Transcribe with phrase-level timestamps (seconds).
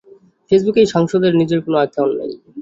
[0.51, 2.31] ফেসবুকে এই সাংসদের নিজের কোনো অ্যাকাউন্ট নেই।